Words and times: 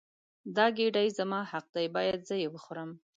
دا 0.55 0.65
ګیډۍ 0.77 1.07
زما 1.17 1.39
حق 1.51 1.65
دی 1.75 1.85
باید 1.95 2.19
زه 2.29 2.35
یې 2.41 2.47
وخورم. 2.51 2.89